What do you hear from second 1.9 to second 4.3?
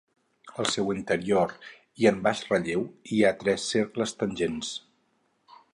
i en baix relleu hi ha tres cercles